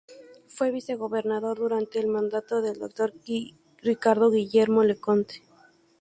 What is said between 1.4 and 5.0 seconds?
durante el mandato del Dr. Ricardo Guillermo